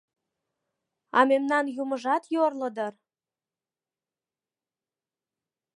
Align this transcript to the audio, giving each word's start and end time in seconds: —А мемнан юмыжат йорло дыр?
—А 1.17 1.19
мемнан 1.29 1.65
юмыжат 1.81 2.23
йорло 2.35 2.69
дыр? 2.75 2.93